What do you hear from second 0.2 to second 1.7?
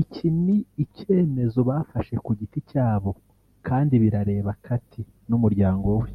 ni icyemezo